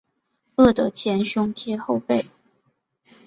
[0.55, 2.25] 饿得前胸贴后背